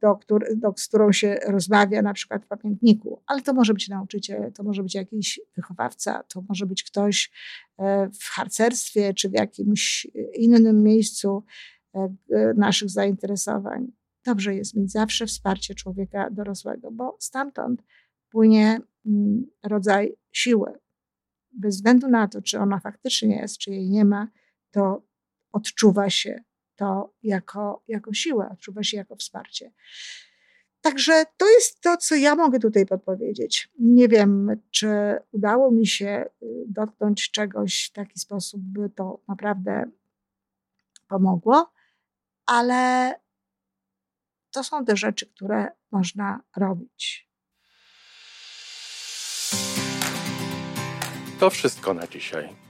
do, 0.00 0.16
który, 0.16 0.56
do, 0.56 0.74
z 0.76 0.88
którą 0.88 1.12
się 1.12 1.38
rozmawia 1.46 2.02
na 2.02 2.12
przykład 2.12 2.44
w 2.44 2.48
pamiętniku, 2.48 3.22
ale 3.26 3.42
to 3.42 3.52
może 3.52 3.74
być 3.74 3.88
nauczyciel, 3.88 4.52
to 4.52 4.62
może 4.62 4.82
być 4.82 4.94
jakiś 4.94 5.40
wychowawca, 5.56 6.22
to 6.22 6.42
może 6.48 6.66
być 6.66 6.82
ktoś 6.82 7.30
e, 7.78 8.10
w 8.10 8.24
harcerstwie 8.24 9.14
czy 9.14 9.28
w 9.28 9.32
jakimś 9.32 10.06
innym 10.34 10.82
miejscu 10.82 11.44
e, 11.94 12.08
naszych 12.56 12.90
zainteresowań. 12.90 13.92
dobrze 14.24 14.54
jest 14.54 14.76
mieć 14.76 14.92
zawsze 14.92 15.26
wsparcie 15.26 15.74
człowieka 15.74 16.30
dorosłego, 16.30 16.90
bo 16.90 17.16
stamtąd 17.20 17.82
płynie 18.30 18.80
mm, 19.06 19.46
rodzaj 19.62 20.16
siły. 20.32 20.72
Bez 21.52 21.76
względu 21.76 22.08
na 22.08 22.28
to, 22.28 22.42
czy 22.42 22.58
ona 22.58 22.80
faktycznie 22.80 23.36
jest, 23.36 23.58
czy 23.58 23.70
jej 23.70 23.90
nie 23.90 24.04
ma, 24.04 24.28
to 24.70 25.02
odczuwa 25.52 26.10
się 26.10 26.44
to 26.76 27.14
jako, 27.22 27.82
jako 27.88 28.14
siłę, 28.14 28.48
odczuwa 28.52 28.82
się 28.82 28.96
jako 28.96 29.16
wsparcie. 29.16 29.72
Także 30.80 31.24
to 31.36 31.48
jest 31.50 31.80
to, 31.80 31.96
co 31.96 32.14
ja 32.14 32.34
mogę 32.34 32.58
tutaj 32.58 32.86
podpowiedzieć. 32.86 33.68
Nie 33.78 34.08
wiem, 34.08 34.60
czy 34.70 34.88
udało 35.32 35.70
mi 35.70 35.86
się 35.86 36.24
y, 36.42 36.64
dotknąć 36.68 37.30
czegoś 37.30 37.86
w 37.86 37.92
taki 37.92 38.18
sposób, 38.18 38.60
by 38.60 38.90
to 38.90 39.20
naprawdę 39.28 39.90
pomogło, 41.08 41.72
ale 42.46 43.14
to 44.50 44.64
są 44.64 44.84
te 44.84 44.96
rzeczy, 44.96 45.26
które 45.26 45.68
można 45.90 46.40
robić. 46.56 47.30
To 51.40 51.50
wszystko 51.50 51.94
na 51.94 52.06
dzisiaj. 52.06 52.69